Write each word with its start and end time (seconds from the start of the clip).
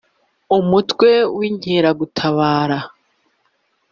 Umutwe 0.57 1.09
w’Inkeragutabara 1.37 2.79